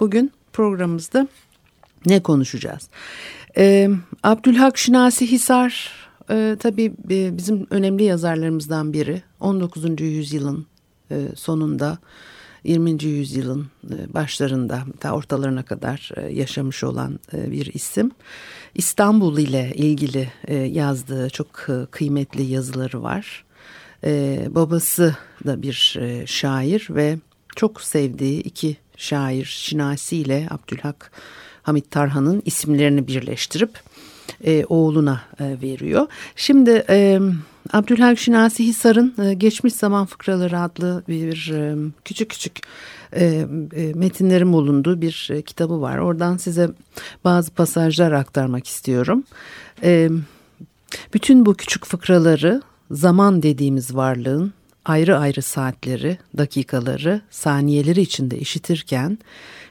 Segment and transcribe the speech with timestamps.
[0.00, 1.28] bugün programımızda
[2.06, 2.88] ne konuşacağız?
[3.56, 3.90] Ee,
[4.22, 5.92] Abdülhak Şinasi Hisar
[6.30, 9.22] e, tabii e, bizim önemli yazarlarımızdan biri.
[9.40, 10.00] 19.
[10.00, 10.66] yüzyılın
[11.10, 11.98] e, sonunda
[12.64, 13.04] 20.
[13.04, 18.10] yüzyılın e, başlarında ta ortalarına kadar e, yaşamış olan e, bir isim.
[18.74, 20.32] İstanbul ile ilgili
[20.72, 23.44] yazdığı çok kıymetli yazıları var.
[24.48, 27.18] Babası da bir şair ve
[27.56, 31.10] çok sevdiği iki şair Şinasi ile Abdülhak
[31.62, 33.70] Hamit Tarhan'ın isimlerini birleştirip
[34.68, 36.06] oğluna veriyor.
[36.36, 36.84] Şimdi
[37.72, 42.60] Abdülhak Şinasi Hisar'ın e, Geçmiş Zaman Fıkraları adlı bir e, küçük küçük
[43.16, 43.46] e,
[43.94, 45.98] metinlerin bulunduğu bir kitabı var.
[45.98, 46.70] Oradan size
[47.24, 49.24] bazı pasajlar aktarmak istiyorum.
[51.14, 54.52] Bütün bu küçük fıkraları zaman dediğimiz varlığın
[54.84, 59.18] ayrı ayrı saatleri, dakikaları, saniyeleri içinde işitirken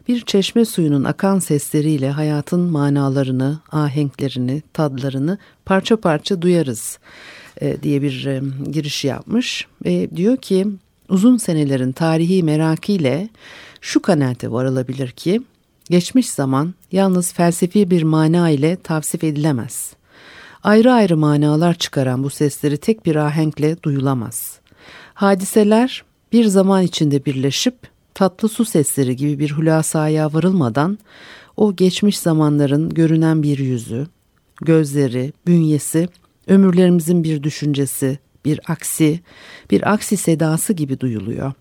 [0.07, 6.99] bir çeşme suyunun akan sesleriyle hayatın manalarını, ahenklerini, tadlarını parça parça duyarız.
[7.61, 9.67] E, diye bir e, giriş yapmış.
[9.85, 10.67] Ve diyor ki
[11.09, 13.29] uzun senelerin tarihi merakiyle
[13.81, 15.41] şu kanaate varılabilir ki
[15.89, 19.93] geçmiş zaman yalnız felsefi bir mana ile tavsif edilemez.
[20.63, 24.62] Ayrı ayrı manalar çıkaran bu sesleri tek bir ahenkle duyulamaz.
[25.13, 27.75] Hadiseler bir zaman içinde birleşip
[28.13, 30.99] tatlı su sesleri gibi bir hülasaya varılmadan
[31.57, 34.07] o geçmiş zamanların görünen bir yüzü,
[34.61, 36.09] gözleri, bünyesi
[36.47, 39.19] ömürlerimizin bir düşüncesi, bir aksi,
[39.71, 41.53] bir aksi sedası gibi duyuluyor.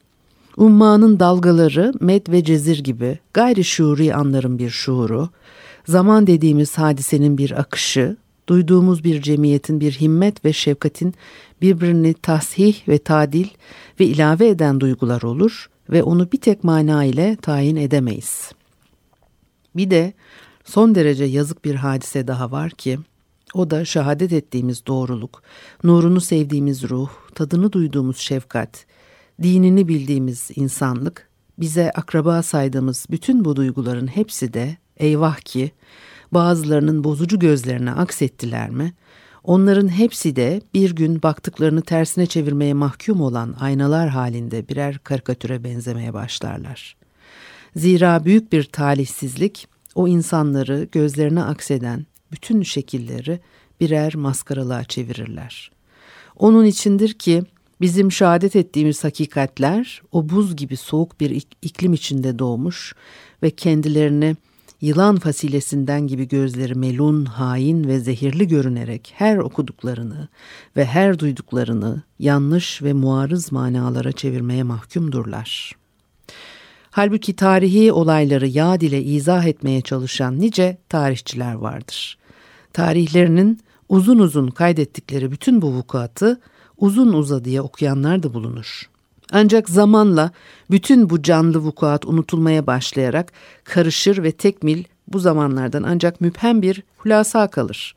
[0.57, 5.29] Ummanın dalgaları med ve cezir gibi gayri şuuri anların bir şuuru,
[5.89, 8.17] zaman dediğimiz hadisenin bir akışı,
[8.49, 11.15] duyduğumuz bir cemiyetin bir himmet ve şefkatin
[11.63, 13.49] birbirini tasih ve tadil
[14.01, 18.53] ve ilave eden duygular olur ve onu bir tek mana ile tayin edemeyiz.
[19.77, 20.13] Bir de
[20.65, 22.99] son derece yazık bir hadise daha var ki
[23.55, 25.43] o da şehadet ettiğimiz doğruluk,
[25.85, 28.87] nurunu sevdiğimiz ruh, tadını duyduğumuz şefkat,
[29.43, 35.73] dinini bildiğimiz insanlık, bize akraba saydığımız bütün bu duyguların hepsi de eyvah ki
[36.33, 38.93] bazılarının bozucu gözlerine aksettiler mi?
[39.45, 46.15] Onların hepsi de bir gün baktıklarını tersine çevirmeye mahkum olan aynalar halinde birer karikatüre benzemeye
[46.15, 46.97] başlarlar.
[47.77, 53.41] Zira büyük bir talihsizlik o insanları gözlerine akseden, bütün şekilleri
[53.81, 55.71] birer maskaralığa çevirirler.
[56.37, 57.43] Onun içindir ki
[57.81, 62.95] bizim şehadet ettiğimiz hakikatler o buz gibi soğuk bir iklim içinde doğmuş
[63.43, 64.37] ve kendilerini
[64.83, 70.29] yılan fasilesinden gibi gözleri melun, hain ve zehirli görünerek her okuduklarını
[70.77, 75.73] ve her duyduklarını yanlış ve muarız manalara çevirmeye mahkumdurlar.
[76.91, 82.23] Halbuki tarihi olayları yad ile izah etmeye çalışan nice tarihçiler vardır
[82.73, 86.41] tarihlerinin uzun uzun kaydettikleri bütün bu vukuatı
[86.77, 88.91] uzun uzadıya okuyanlar da bulunur.
[89.33, 90.31] Ancak zamanla
[90.71, 93.33] bütün bu canlı vukuat unutulmaya başlayarak
[93.65, 97.95] karışır ve tekmil bu zamanlardan ancak müphem bir hulasa kalır.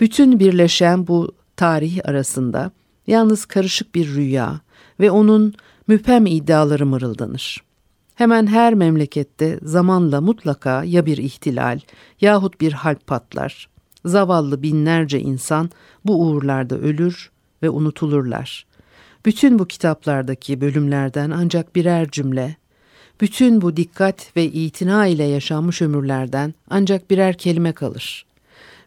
[0.00, 2.70] Bütün birleşen bu tarih arasında
[3.06, 4.60] yalnız karışık bir rüya
[5.00, 5.54] ve onun
[5.88, 7.62] müphem iddiaları mırıldanır.
[8.14, 11.80] Hemen her memlekette zamanla mutlaka ya bir ihtilal
[12.20, 13.68] yahut bir halp patlar
[14.04, 15.70] zavallı binlerce insan
[16.04, 17.30] bu uğurlarda ölür
[17.62, 18.66] ve unutulurlar.
[19.26, 22.56] Bütün bu kitaplardaki bölümlerden ancak birer cümle,
[23.20, 28.26] bütün bu dikkat ve itina ile yaşanmış ömürlerden ancak birer kelime kalır.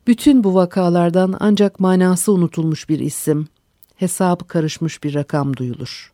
[0.07, 3.47] Bütün bu vakalardan ancak manası unutulmuş bir isim,
[3.95, 6.11] hesabı karışmış bir rakam duyulur.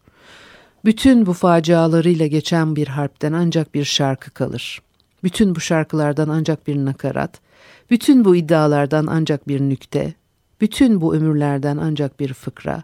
[0.86, 4.82] Bütün bu facialarıyla geçen bir harpten ancak bir şarkı kalır.
[5.24, 7.40] Bütün bu şarkılardan ancak bir nakarat,
[7.90, 10.14] bütün bu iddialardan ancak bir nükte,
[10.62, 12.84] bütün bu ömürlerden ancak bir fıkra,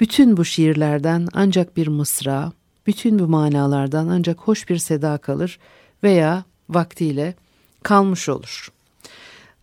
[0.00, 2.52] bütün bu şiirlerden ancak bir mısra,
[2.86, 5.58] bütün bu manalardan ancak hoş bir seda kalır
[6.02, 7.34] veya vaktiyle
[7.82, 8.72] kalmış olur.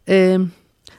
[0.09, 0.37] E,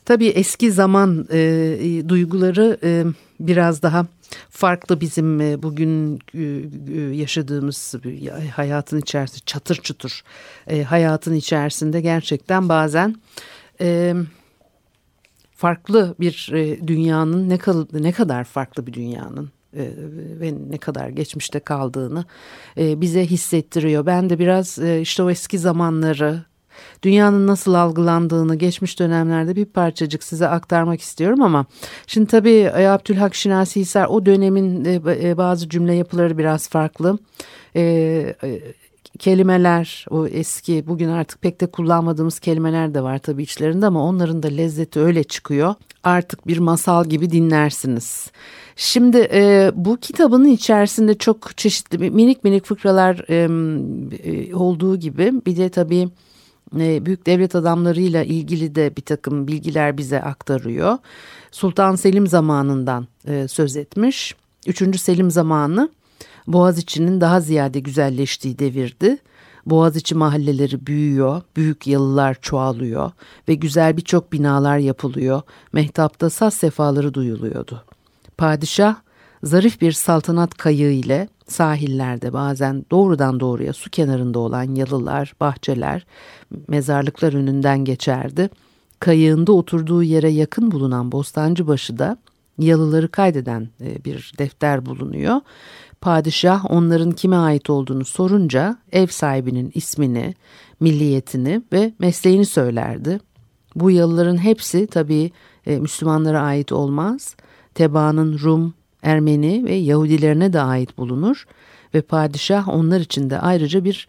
[0.05, 3.05] tabii eski zaman e, duyguları e,
[3.41, 4.07] biraz daha
[4.51, 7.95] farklı bizim e, bugün e, e, yaşadığımız
[8.57, 10.23] hayatın içerisinde çatır çutur
[10.87, 13.17] hayatın içerisinde gerçekten bazen
[15.59, 16.51] farklı bir
[16.87, 17.59] dünyanın ne
[17.93, 19.51] ne kadar farklı bir dünyanın
[20.41, 22.25] ve ne kadar geçmişte kaldığını
[22.77, 24.07] bize hissettiriyor.
[24.07, 26.45] Ben de biraz işte o eski zamanları
[27.03, 31.67] dünyanın nasıl algılandığını geçmiş dönemlerde bir parçacık size aktarmak istiyorum ama
[32.07, 37.19] şimdi tabii e, Abdülhak Şinasi Hisar o dönemin e, e, bazı cümle yapıları biraz farklı.
[39.19, 44.43] Kelimeler o eski bugün artık pek de kullanmadığımız kelimeler de var tabii içlerinde ama onların
[44.43, 45.75] da lezzeti öyle çıkıyor.
[46.05, 48.31] Artık bir masal gibi dinlersiniz.
[48.77, 55.69] Şimdi e, bu kitabın içerisinde çok çeşitli minik minik fıkralar e, olduğu gibi bir de
[55.69, 56.09] tabii
[56.79, 60.99] e, büyük devlet adamlarıyla ilgili de bir takım bilgiler bize aktarıyor.
[61.51, 64.35] Sultan Selim zamanından e, söz etmiş.
[64.67, 65.89] Üçüncü Selim zamanı
[66.49, 69.19] Boğaziçi'nin daha ziyade güzelleştiği devirdi.
[69.67, 73.11] Boğaziçi mahalleleri büyüyor, büyük yalılar çoğalıyor
[73.49, 75.43] ve güzel birçok binalar yapılıyor.
[75.73, 77.85] Mehtapta saz sefaları duyuluyordu.
[78.39, 78.97] Padişah
[79.43, 86.07] zarif bir saltanat kayığı ile sahillerde bazen doğrudan doğruya su kenarında olan yalılar, bahçeler,
[86.69, 88.51] mezarlıklar önünden geçerdi.
[89.01, 92.17] Kayığında oturduğu yere yakın bulunan Bostancıbaşı'da
[92.59, 95.41] yalıları kaydeden e, bir defter bulunuyor.
[96.01, 100.35] Padişah onların kime ait olduğunu sorunca ev sahibinin ismini,
[100.81, 103.21] milliyetini ve mesleğini söylerdi.
[103.75, 105.31] Bu yalıların hepsi tabii
[105.67, 107.37] e, Müslümanlara ait olmaz.
[107.75, 111.47] Tebaanın Rum, Ermeni ve Yahudilerine de ait bulunur
[111.95, 114.09] ve padişah onlar için de ayrıca bir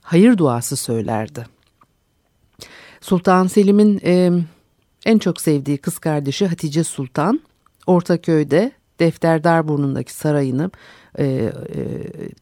[0.00, 1.46] hayır duası söylerdi.
[3.00, 4.30] Sultan Selim'in e,
[5.06, 7.40] en çok sevdiği kız kardeşi Hatice Sultan
[7.86, 10.70] Ortaköy'de Defterdar burnundaki sarayını
[11.18, 11.52] e, e,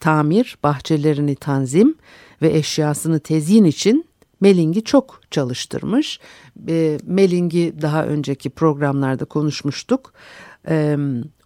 [0.00, 1.94] tamir, bahçelerini tanzim
[2.42, 4.04] ve eşyasını tezyin için
[4.40, 6.20] Melling'i çok çalıştırmış.
[6.68, 10.12] E, Melling'i daha önceki programlarda konuşmuştuk.
[10.68, 10.96] E,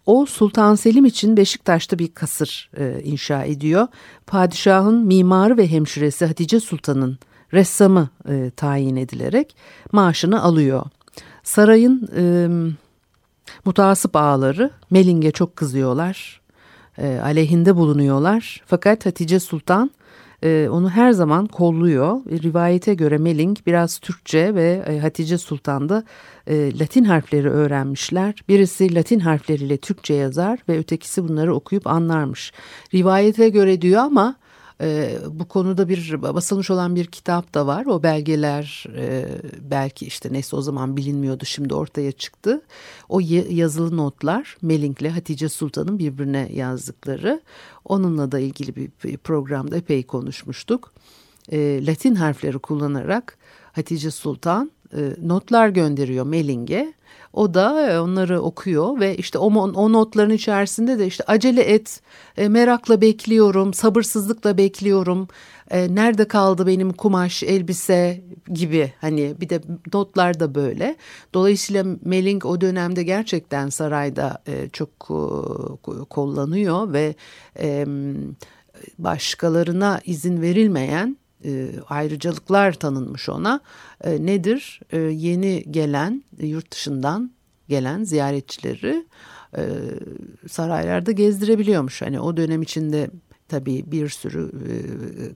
[0.05, 3.87] o Sultan Selim için Beşiktaş'ta bir kasır e, inşa ediyor.
[4.27, 7.17] Padişahın mimarı ve hemşiresi Hatice Sultan'ın
[7.53, 9.55] ressamı e, tayin edilerek
[9.91, 10.83] maaşını alıyor.
[11.43, 12.23] Sarayın e,
[13.65, 16.41] mutasip ağaları Meling'e çok kızıyorlar.
[16.97, 18.61] E, aleyhinde bulunuyorlar.
[18.65, 19.91] Fakat Hatice Sultan
[20.43, 22.21] e, onu her zaman kolluyor.
[22.43, 26.03] Rivayete göre Meling biraz Türkçe ve e, Hatice Sultan da
[26.47, 28.35] e, Latin harfleri öğrenmişler.
[28.49, 32.53] Birisi Latin harfleriyle Türkçe yazar ve ötekisi bunları okuyup anlarmış.
[32.93, 34.35] Rivayete göre diyor ama
[34.81, 37.85] e, bu konuda bir basılmış olan bir kitap da var.
[37.85, 39.27] O belgeler e,
[39.61, 42.61] belki işte neyse o zaman bilinmiyordu şimdi ortaya çıktı.
[43.09, 43.19] O
[43.49, 47.41] yazılı notlar Melink'le Hatice Sultan'ın birbirine yazdıkları.
[47.85, 50.93] Onunla da ilgili bir programda epey konuşmuştuk.
[51.51, 53.37] E, Latin harfleri kullanarak
[53.71, 54.71] Hatice Sultan
[55.21, 56.93] notlar gönderiyor Meling'e.
[57.33, 62.01] O da e, onları okuyor ve işte o, o notların içerisinde de işte acele et,
[62.37, 65.27] e, merakla bekliyorum, sabırsızlıkla bekliyorum.
[65.71, 68.21] nerede kaldı benim kumaş, elbise
[68.53, 69.61] gibi hani bir de
[69.93, 70.95] notlar da böyle.
[71.33, 74.99] Dolayısıyla Meling o dönemde gerçekten sarayda çok
[76.09, 77.15] kullanıyor ve
[78.99, 83.59] başkalarına izin verilmeyen e, ayrıcalıklar tanınmış ona.
[84.03, 84.79] E, nedir?
[84.91, 87.31] E, yeni gelen yurt dışından
[87.69, 89.05] gelen ziyaretçileri
[90.47, 92.01] saraylarda gezdirebiliyormuş.
[92.01, 93.09] Hani o dönem içinde
[93.47, 94.51] tabii bir sürü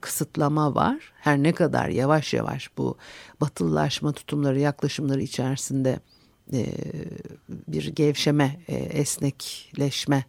[0.00, 1.12] kısıtlama var.
[1.20, 2.96] Her ne kadar yavaş yavaş bu
[3.40, 6.00] batılılaşma tutumları, yaklaşımları içerisinde
[7.48, 10.24] bir gevşeme, esnekleşme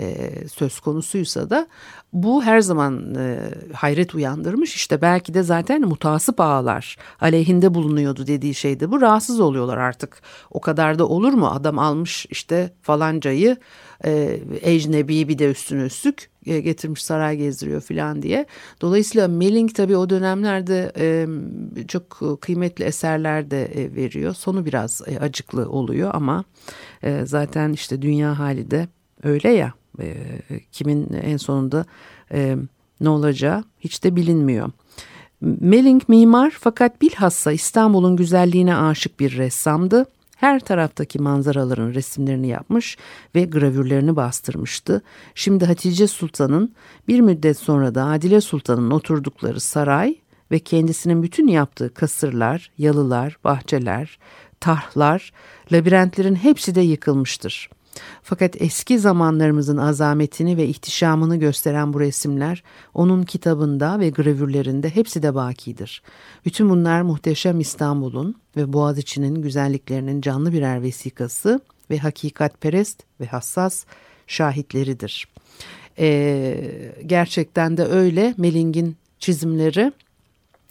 [0.00, 1.66] e, söz konusuysa da
[2.12, 3.16] bu her zaman
[3.72, 4.74] hayret uyandırmış.
[4.74, 10.22] İşte belki de zaten mutasip ağlar aleyhinde bulunuyordu dediği şeyde bu rahatsız oluyorlar artık.
[10.50, 13.56] O kadar da olur mu adam almış işte falancayı
[14.04, 18.46] e, ecnebi bir de üstüne üstlük e, getirmiş saray gezdiriyor falan diye.
[18.80, 21.26] Dolayısıyla Melling tabii o dönemlerde e,
[21.88, 24.34] çok kıymetli eserler de e, veriyor.
[24.34, 26.44] Sonu biraz e, acıklı oluyor ama
[27.02, 28.88] e, zaten işte dünya hali de
[29.22, 29.72] öyle ya.
[30.00, 30.14] E,
[30.72, 31.84] kimin en sonunda
[32.32, 32.56] e,
[33.00, 34.70] ne olacağı hiç de bilinmiyor.
[35.40, 40.06] Melling mimar fakat bilhassa İstanbul'un güzelliğine aşık bir ressamdı
[40.42, 42.98] her taraftaki manzaraların resimlerini yapmış
[43.34, 45.02] ve gravürlerini bastırmıştı.
[45.34, 46.74] Şimdi Hatice Sultan'ın
[47.08, 50.16] bir müddet sonra da Adile Sultan'ın oturdukları saray
[50.50, 54.18] ve kendisinin bütün yaptığı kasırlar, yalılar, bahçeler,
[54.60, 55.32] tahlar,
[55.72, 57.70] labirentlerin hepsi de yıkılmıştır.
[58.22, 62.62] Fakat eski zamanlarımızın azametini ve ihtişamını gösteren bu resimler
[62.94, 66.02] onun kitabında ve gravürlerinde hepsi de bakidir.
[66.44, 73.84] Bütün bunlar muhteşem İstanbul'un ve Boğaziçi'nin güzelliklerinin canlı birer vesikası ve hakikatperest ve hassas
[74.26, 75.28] şahitleridir.
[75.98, 79.92] Ee, gerçekten de öyle Melling'in çizimleri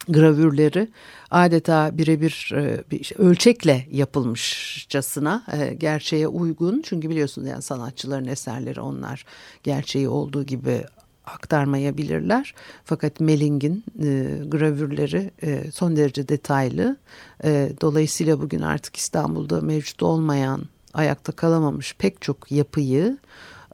[0.10, 0.88] gravürleri
[1.32, 6.82] adeta birebir e, bir ölçekle yapılmışçasına e, gerçeğe uygun.
[6.86, 9.26] Çünkü biliyorsunuz yani sanatçıların eserleri onlar
[9.64, 10.84] gerçeği olduğu gibi
[11.26, 12.54] aktarmayabilirler.
[12.86, 16.98] Fakat Melling'in e, gravürleri e, son derece detaylı.
[17.44, 20.62] E, dolayısıyla bugün artık İstanbul'da mevcut olmayan,
[20.94, 23.18] ayakta kalamamış pek çok yapıyı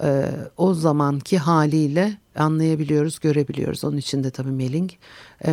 [0.03, 3.83] e, o zamanki haliyle anlayabiliyoruz, görebiliyoruz.
[3.83, 4.91] Onun için de tabii Melling
[5.45, 5.51] e,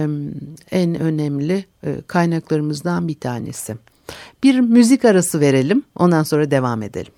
[0.71, 3.77] en önemli e, kaynaklarımızdan bir tanesi.
[4.43, 7.13] Bir müzik arası verelim, ondan sonra devam edelim.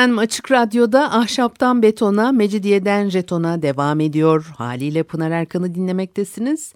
[0.00, 4.52] Efendim Açık Radyo'da Ahşaptan Betona, Mecidiyeden Jeton'a devam ediyor.
[4.58, 6.74] Haliyle Pınar Erkan'ı dinlemektesiniz.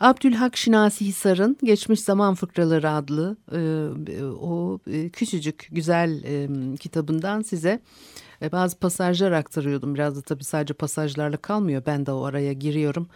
[0.00, 7.80] Abdülhak Şinasi Hisar'ın Geçmiş Zaman Fıkraları adlı e, o e, küçücük güzel e, kitabından size
[8.42, 9.94] E, bazı pasajlar aktarıyordum.
[9.94, 11.82] Biraz da tabii sadece pasajlarla kalmıyor.
[11.86, 13.08] Ben de o araya giriyorum.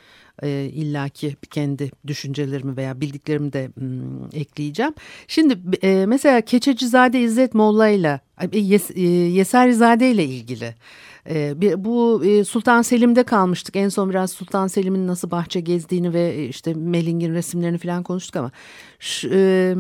[0.43, 3.71] E, illaki kendi düşüncelerimi veya bildiklerimi de
[4.33, 4.95] ekleyeceğim.
[5.29, 8.21] Şimdi e, mesela Keçecizade İzzet Molla ile
[8.53, 10.75] Yes, e, Yeserizade ile ilgili
[11.31, 13.77] ee, bu e, Sultan Selim'de kalmıştık.
[13.77, 18.37] En son biraz Sultan Selim'in nasıl bahçe gezdiğini ve e, işte Melling'in resimlerini falan konuştuk
[18.37, 18.51] ama
[18.99, 19.75] şu, e,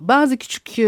[0.00, 0.78] bazı küçük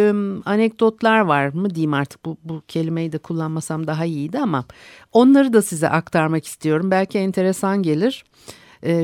[0.44, 4.64] anekdotlar var mı diyeyim artık bu, bu kelimeyi de kullanmasam daha iyiydi ama
[5.12, 6.90] onları da size aktarmak istiyorum.
[6.90, 8.24] Belki enteresan gelir.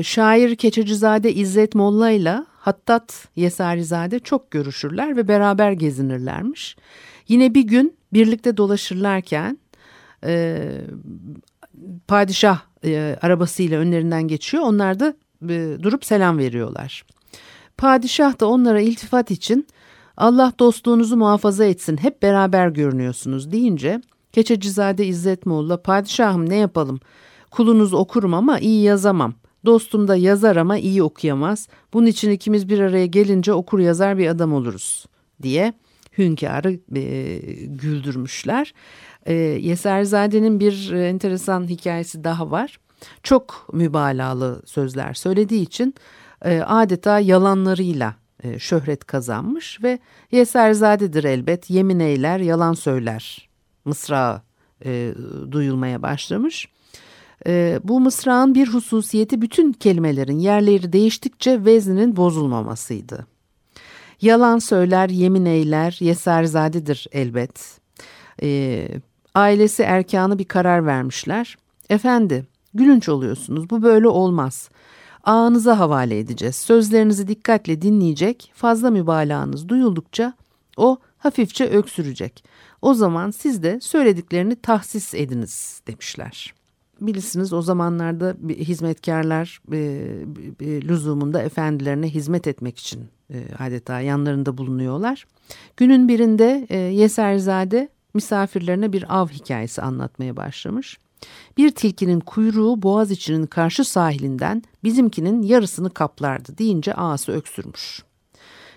[0.03, 6.75] Şair Keçecizade İzzet Molla ile Hattat Yesarizade çok görüşürler ve beraber gezinirlermiş.
[7.27, 9.57] Yine bir gün birlikte dolaşırlarken
[10.25, 10.67] e,
[12.07, 14.63] padişah e, arabasıyla önlerinden geçiyor.
[14.63, 15.13] Onlar da
[15.49, 17.05] e, durup selam veriyorlar.
[17.77, 19.67] Padişah da onlara iltifat için
[20.17, 24.01] Allah dostluğunuzu muhafaza etsin hep beraber görünüyorsunuz deyince
[24.33, 26.99] Keçecizade İzzet Molla padişahım ne yapalım
[27.51, 29.33] kulunuz okurum ama iyi yazamam.
[29.65, 31.67] Dostum da yazar ama iyi okuyamaz.
[31.93, 35.05] Bunun için ikimiz bir araya gelince okur yazar bir adam oluruz
[35.41, 35.73] diye
[36.17, 38.73] hünkârı e, güldürmüşler.
[39.25, 42.79] E, Yeserzade'nin bir e, enteresan hikayesi daha var.
[43.23, 45.95] Çok mübalağalı sözler söylediği için
[46.45, 49.99] e, adeta yalanlarıyla e, şöhret kazanmış ve
[50.31, 53.49] Yeserzade'dir elbet yemin eyler yalan söyler
[53.85, 54.41] mısrağı
[54.85, 55.13] e,
[55.51, 56.67] duyulmaya başlamış.
[57.47, 63.34] E, bu mısrağın bir hususiyeti bütün kelimelerin yerleri değiştikçe vezninin bozulmamasıydı.
[64.25, 67.79] Yalan söyler, yemin eyler, yeserzadedir elbet.
[68.41, 68.87] E,
[69.35, 71.57] ailesi erkanı bir karar vermişler.
[71.89, 74.69] Efendi, gülünç oluyorsunuz, bu böyle olmaz.
[75.23, 76.55] Ağınıza havale edeceğiz.
[76.55, 80.33] Sözlerinizi dikkatle dinleyecek, fazla mübalağınız duyuldukça
[80.77, 82.43] o hafifçe öksürecek.
[82.81, 86.53] O zaman siz de söylediklerini tahsis ediniz demişler.
[87.01, 89.77] Bilirsiniz o zamanlarda hizmetkarlar e,
[90.59, 93.09] e, lüzumunda efendilerine hizmet etmek için
[93.59, 95.25] adeta yanlarında bulunuyorlar.
[95.77, 100.97] Günün birinde e, Yeserzade misafirlerine bir av hikayesi anlatmaya başlamış.
[101.57, 108.03] Bir tilkinin kuyruğu boğaz içinin karşı sahilinden bizimkinin yarısını kaplardı deyince ağası öksürmüş.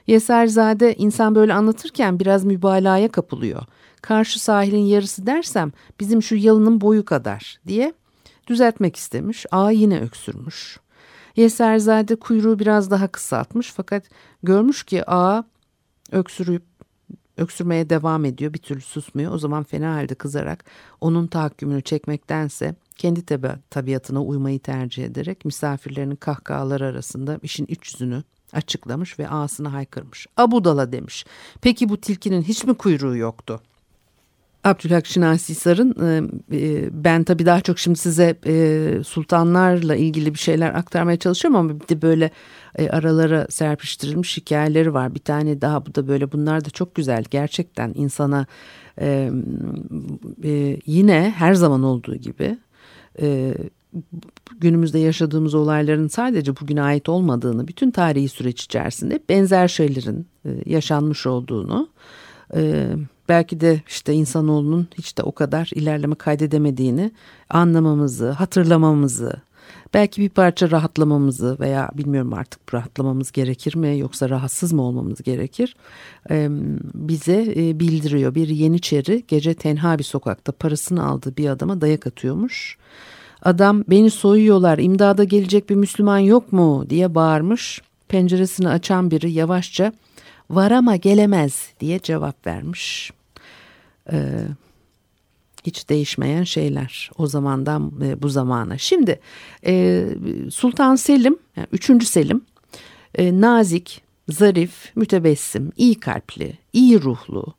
[0.07, 3.63] Yeserzade insan böyle anlatırken biraz mübalağaya kapılıyor.
[4.03, 7.93] Karşı sahilin yarısı dersem bizim şu yalının boyu kadar diye
[8.47, 9.47] düzeltmek istemiş.
[9.51, 10.79] Ağa yine öksürmüş.
[11.39, 14.05] Yeserzade kuyruğu biraz daha kısaltmış fakat
[14.43, 15.45] görmüş ki ağa
[16.13, 16.63] öksürüp
[17.37, 19.33] öksürmeye devam ediyor bir türlü susmuyor.
[19.33, 20.65] O zaman fena halde kızarak
[21.01, 28.23] onun tahakkümünü çekmektense kendi tabi tabiatına uymayı tercih ederek misafirlerinin kahkahaları arasında işin iç yüzünü
[28.53, 30.27] açıklamış ve ağasını haykırmış.
[30.37, 31.27] Abudala demiş.
[31.61, 33.61] Peki bu tilkinin hiç mi kuyruğu yoktu?
[34.69, 36.23] Abdülhak Şinasi Sar'ın e,
[36.57, 41.81] e, ben tabii daha çok şimdi size e, sultanlarla ilgili bir şeyler aktarmaya çalışıyorum ama
[41.81, 42.31] bir de böyle
[42.91, 45.15] aralara serpiştirilmiş hikayeleri var.
[45.15, 48.47] Bir tane daha bu da böyle bunlar da çok güzel gerçekten insana
[50.87, 52.59] yine her zaman olduğu gibi
[54.61, 60.27] günümüzde yaşadığımız olayların sadece bugüne ait olmadığını bütün tarihi süreç içerisinde benzer şeylerin
[60.67, 61.89] yaşanmış olduğunu
[63.29, 67.11] belki de işte insanoğlunun hiç de o kadar ilerleme kaydedemediğini
[67.51, 69.33] anlamamızı, hatırlamamızı,
[69.95, 75.77] belki bir parça rahatlamamızı veya bilmiyorum artık rahatlamamız gerekir mi yoksa rahatsız mı olmamız gerekir
[76.95, 77.47] bize
[77.81, 78.35] bildiriyor.
[78.35, 82.79] Bir Yeniçeri gece tenha bir sokakta parasını aldığı bir adama dayak atıyormuş.
[83.43, 87.83] Adam beni soyuyorlar imdada gelecek bir Müslüman yok mu diye bağırmış.
[88.09, 89.93] Penceresini açan biri yavaşça
[90.51, 93.13] var ama gelemez diye cevap vermiş
[94.13, 94.19] e,
[95.65, 98.79] hiç değişmeyen şeyler o zamandan e, bu zamana.
[98.79, 99.21] Şimdi
[99.67, 100.05] e,
[100.51, 102.05] Sultan Selim, yani 3.
[102.05, 102.43] Selim
[103.15, 107.55] e, nazik, zarif, mütebessim, iyi kalpli, iyi ruhlu,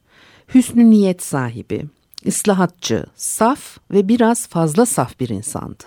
[0.54, 1.86] hüsnü niyet sahibi,
[2.28, 5.84] ıslahatçı, saf ve biraz fazla saf bir insandı.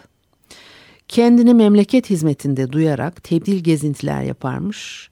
[1.08, 5.10] Kendini memleket hizmetinde duyarak tebdil gezintiler yaparmış.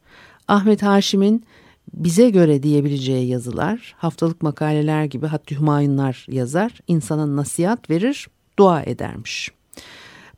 [0.49, 1.45] Ahmet Haşim'in
[1.95, 9.51] bize göre diyebileceği yazılar, haftalık makaleler gibi hatta hümayunlar yazar, insana nasihat verir, dua edermiş.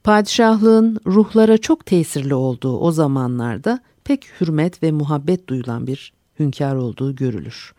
[0.05, 7.16] Padişahlığın ruhlara çok tesirli olduğu o zamanlarda pek hürmet ve muhabbet duyulan bir hünkâr olduğu
[7.16, 7.74] görülür.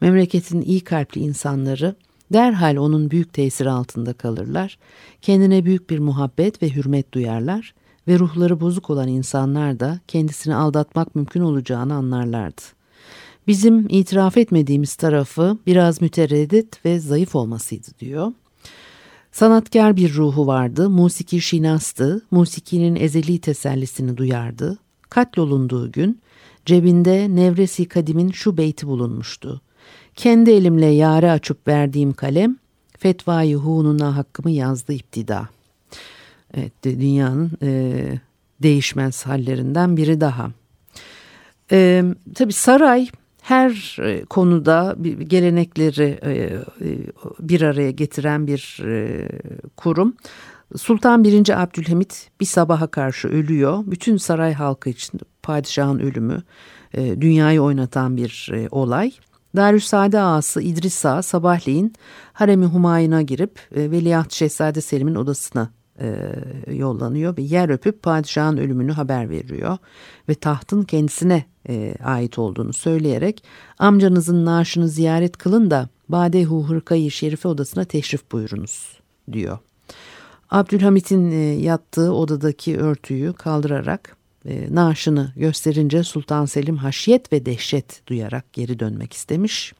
[0.00, 1.94] Memleketin iyi kalpli insanları
[2.32, 4.78] derhal onun büyük tesiri altında kalırlar,
[5.22, 7.74] kendine büyük bir muhabbet ve hürmet duyarlar
[8.08, 12.77] ve ruhları bozuk olan insanlar da kendisini aldatmak mümkün olacağını anlarlardı.
[13.48, 18.32] Bizim itiraf etmediğimiz tarafı biraz mütereddit ve zayıf olmasıydı diyor.
[19.32, 24.78] Sanatkar bir ruhu vardı, musiki şinastı, musikinin ezeli tesellisini duyardı.
[25.10, 26.20] Katlolunduğu gün
[26.66, 29.60] cebinde Nevresi Kadim'in şu beyti bulunmuştu.
[30.14, 32.56] Kendi elimle yare açıp verdiğim kalem,
[32.98, 35.48] fetvayı hununa hakkımı yazdı iptida.
[36.54, 38.02] Evet, dünyanın e,
[38.62, 40.50] değişmez hallerinden biri daha.
[41.72, 43.08] E, tabii saray
[43.48, 46.58] her e, konuda gelenekleri e, e,
[47.40, 48.82] bir araya getiren bir
[49.76, 50.16] kurum.
[50.76, 51.62] Sultan 1.
[51.62, 53.84] Abdülhamit bir sabaha karşı ölüyor.
[53.86, 56.42] Bütün saray halkı için padişahın ölümü
[56.96, 59.12] dünyayı oynatan bir olay.
[59.56, 61.92] Darüssaade ağası İdris Ağa sabahleyin
[62.32, 62.66] haremi
[63.22, 66.34] girip Veliaht Şehzade Selim'in odasına e,
[66.72, 69.78] yollanıyor ve yer öpüp padişahın ölümünü haber veriyor
[70.28, 73.44] ve tahtın kendisine e, ait olduğunu söyleyerek
[73.78, 78.98] amcanızın naaşını ziyaret kılın da Badehu Hırkayı Şerife odasına teşrif buyurunuz
[79.32, 79.58] diyor.
[80.50, 88.52] Abdülhamit'in e, yattığı odadaki örtüyü kaldırarak e, naaşını gösterince Sultan Selim haşiyet ve dehşet duyarak
[88.52, 89.72] geri dönmek istemiş.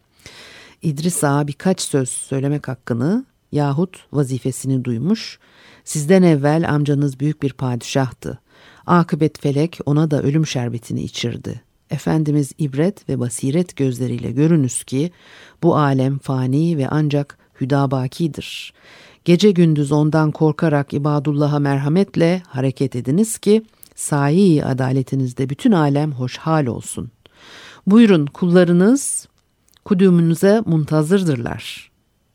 [0.83, 5.39] İdris Ağa birkaç söz söylemek hakkını yahut vazifesini duymuş
[5.89, 8.39] Sizden evvel amcanız büyük bir padişahtı.
[8.87, 11.61] Akıbet felek ona da ölüm şerbetini içirdi.
[11.91, 15.11] Efendimiz ibret ve basiret gözleriyle görünüz ki
[15.63, 18.73] bu alem fani ve ancak hüdabakidir.
[19.25, 23.63] Gece gündüz ondan korkarak ibadullah'a merhametle hareket ediniz ki
[23.95, 27.11] sahi adaletinizde bütün alem hoşhal olsun.
[27.87, 29.29] Buyurun kullarınız
[29.85, 31.88] kudümünüze muntazırdırlar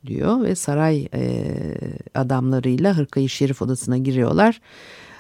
[0.06, 1.56] diyor ve saray e,
[2.16, 4.62] adamlarıyla Hırkayı Şerif odasına giriyorlar.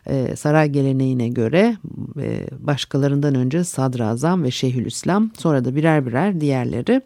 [0.07, 1.77] E, saray geleneğine göre
[2.21, 7.01] e, başkalarından önce Sadrazam ve Şeyhülislam sonra da birer birer diğerleri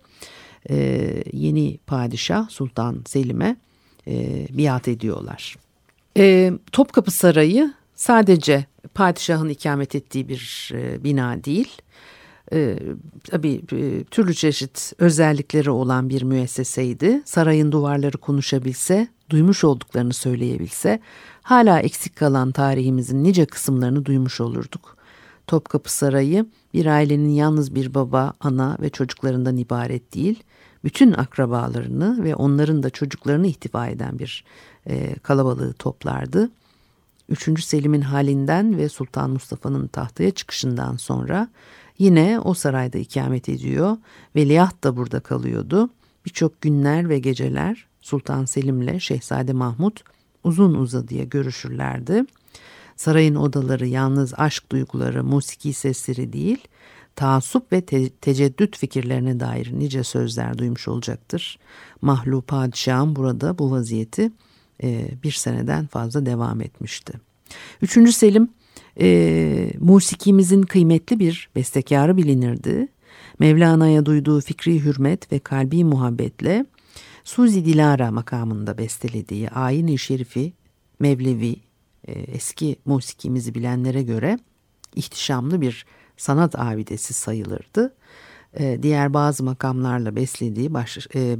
[0.69, 3.55] e, yeni padişah Sultan Selim'e
[4.07, 5.55] e, biat ediyorlar.
[6.17, 11.77] E, Topkapı Sarayı sadece padişahın ikamet ettiği bir e, bina değil
[12.53, 12.79] e,
[13.23, 17.21] tabii e, türlü çeşit özellikleri olan bir müesseseydi.
[17.25, 20.99] Sarayın duvarları konuşabilse, duymuş olduklarını söyleyebilse
[21.41, 24.97] hala eksik kalan tarihimizin nice kısımlarını duymuş olurduk.
[25.47, 30.43] Topkapı Sarayı bir ailenin yalnız bir baba, ana ve çocuklarından ibaret değil,
[30.83, 34.45] bütün akrabalarını ve onların da çocuklarını ihtiva eden bir
[34.87, 36.49] e, kalabalığı toplardı.
[37.29, 37.63] 3.
[37.63, 41.47] Selim'in halinden ve Sultan Mustafa'nın tahtaya çıkışından sonra
[41.99, 43.97] Yine o sarayda ikamet ediyor.
[44.35, 45.89] Veliaht da burada kalıyordu.
[46.25, 50.03] Birçok günler ve geceler Sultan Selim'le Şehzade Mahmut
[50.43, 52.23] uzun uzadıya görüşürlerdi.
[52.95, 56.67] Sarayın odaları yalnız aşk duyguları, musiki sesleri değil,
[57.15, 61.59] taassup ve te- teceddüt fikirlerine dair nice sözler duymuş olacaktır.
[62.01, 64.31] Mahlu padişahın burada bu vaziyeti
[64.83, 67.13] e, bir seneden fazla devam etmişti.
[67.81, 68.49] Üçüncü Selim
[68.99, 72.87] e, musikimizin kıymetli bir bestekarı bilinirdi.
[73.39, 76.65] Mevlana'ya duyduğu fikri hürmet ve kalbi muhabbetle
[77.23, 80.53] Suzi Dilara makamında bestelediği Ayin-i Şerifi
[80.99, 81.55] Mevlevi
[82.07, 84.39] e, eski musikimizi bilenlere göre
[84.95, 85.85] ihtişamlı bir
[86.17, 87.93] sanat abidesi sayılırdı.
[88.59, 91.19] E, diğer bazı makamlarla beslediği, baş, e,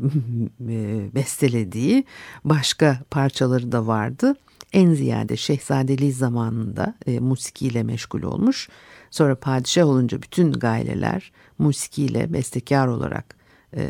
[0.69, 2.03] e, bestelediği
[2.43, 4.35] başka parçaları da vardı
[4.73, 8.69] en ziyade şehzadeliği zamanında e, musikiyle meşgul olmuş.
[9.11, 13.35] Sonra padişah olunca bütün gaileler musikiyle bestekar olarak
[13.75, 13.89] e,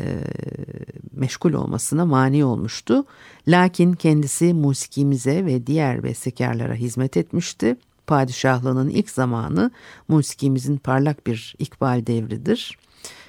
[1.12, 3.04] meşgul olmasına mani olmuştu.
[3.48, 7.76] Lakin kendisi musikimize ve diğer bestekarlara hizmet etmişti.
[8.06, 9.70] Padişahlığının ilk zamanı
[10.08, 12.78] musikimizin parlak bir ikbal devridir.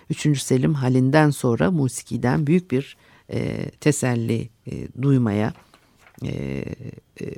[0.10, 2.98] Üçüncü Selim halinden sonra musikiden büyük bir
[3.32, 5.54] e, teselli e, duymaya
[6.24, 6.64] e,
[7.22, 7.36] e,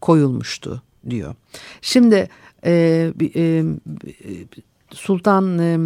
[0.00, 1.34] koyulmuştu diyor.
[1.82, 2.28] Şimdi
[2.64, 3.64] e, e,
[4.90, 5.78] Sultan e,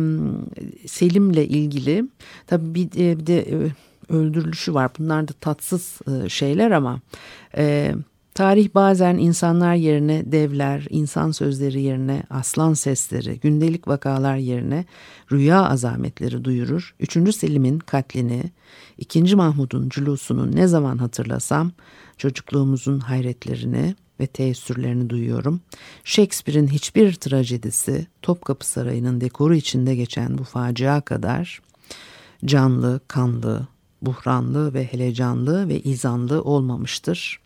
[0.88, 2.04] Selim'le ilgili
[2.46, 3.72] tabii bir, e, bir de e,
[4.08, 4.90] öldürülüşü var.
[4.98, 7.00] Bunlar da tatsız e, şeyler ama
[7.56, 7.94] e,
[8.34, 14.84] tarih bazen insanlar yerine devler, insan sözleri yerine aslan sesleri, gündelik vakalar yerine
[15.32, 16.94] rüya azametleri duyurur.
[17.00, 18.42] Üçüncü Selim'in katlini,
[18.98, 21.72] ikinci Mahmud'un cülusunu ne zaman hatırlasam
[22.16, 25.60] çocukluğumuzun hayretlerini ve teessürlerini duyuyorum.
[26.04, 31.62] Shakespeare'in hiçbir trajedisi Topkapı Sarayı'nın dekoru içinde geçen bu facia kadar
[32.44, 33.66] canlı, kanlı,
[34.02, 37.41] buhranlı ve helecanlı ve izanlı olmamıştır.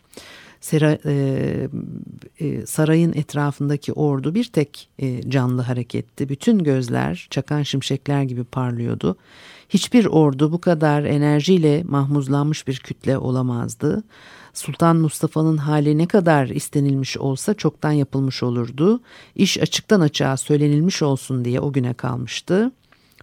[0.60, 1.68] Sera, e,
[2.40, 6.28] e, sarayın etrafındaki ordu bir tek e, canlı hareketti.
[6.28, 9.16] Bütün gözler çakan şimşekler gibi parlıyordu.
[9.68, 14.02] Hiçbir ordu bu kadar enerjiyle mahmuzlanmış bir kütle olamazdı.
[14.54, 19.00] Sultan Mustafa'nın hali ne kadar istenilmiş olsa çoktan yapılmış olurdu.
[19.34, 22.72] İş açıktan açığa söylenilmiş olsun diye o güne kalmıştı.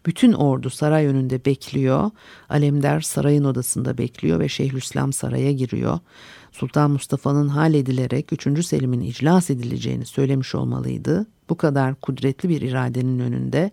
[0.06, 2.12] Bütün ordu saray önünde bekliyor.
[2.50, 6.00] Alemdar sarayın odasında bekliyor ve Şeyhülislam saraya giriyor.
[6.52, 8.66] Sultan Mustafa'nın halledilerek 3.
[8.66, 11.26] Selim'in iclas edileceğini söylemiş olmalıydı.
[11.50, 13.72] Bu kadar kudretli bir iradenin önünde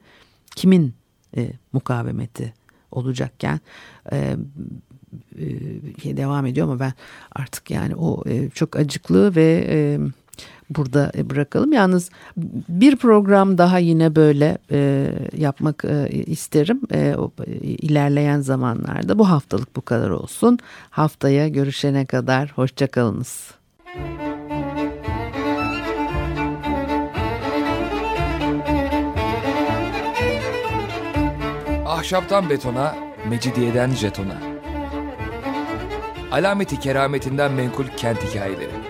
[0.57, 0.95] kimin
[1.37, 2.55] e, mukavemeti
[2.91, 3.61] olacakken
[4.13, 4.37] e,
[6.05, 6.93] e, devam ediyor ama ben
[7.33, 9.99] artık yani o e, çok acıklı ve e,
[10.71, 11.73] burada bırakalım.
[11.73, 12.11] Yalnız
[12.69, 17.15] bir program daha yine böyle e, yapmak e, isterim e,
[17.61, 19.19] ilerleyen zamanlarda.
[19.19, 20.59] Bu haftalık bu kadar olsun.
[20.91, 23.51] Haftaya görüşene kadar hoşçakalınız.
[31.87, 32.95] Ahşaptan betona,
[33.29, 34.39] mecidiyeden jetona.
[36.33, 38.90] Alameti kerametinden menkul kent hikayeleri.